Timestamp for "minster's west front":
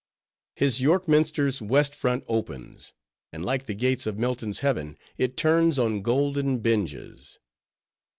1.07-2.23